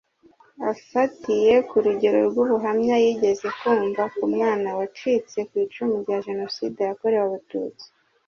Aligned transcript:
Afatiye 0.71 1.53
ku 1.69 1.75
rugero 1.85 2.19
rw’ubuhamya 2.29 2.95
yigeze 3.03 3.47
kumva 3.59 4.03
ku 4.15 4.23
mwana 4.33 4.69
wacitse 4.77 5.37
ku 5.49 5.53
icumu 5.65 5.95
rya 6.03 6.17
Jenoside 6.27 6.79
yakorewe 6.89 7.23
Abatutsi 7.27 7.85